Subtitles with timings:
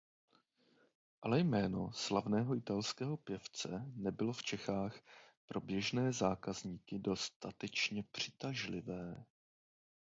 [1.21, 4.99] Ale jméno slavného italského pěvce nebylo v Čechách
[5.47, 9.25] pro běžné zákazníky dostatečně přitažlivé.